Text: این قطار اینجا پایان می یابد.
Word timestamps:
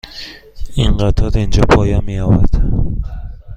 این 0.75 0.97
قطار 0.97 1.31
اینجا 1.35 1.63
پایان 1.69 2.03
می 2.05 2.13
یابد. 2.13 2.49